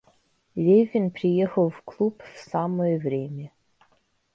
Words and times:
Левин 0.55 1.11
приехал 1.11 1.69
в 1.69 1.83
клуб 1.83 2.23
в 2.23 2.39
самое 2.49 2.97
время. 2.97 3.51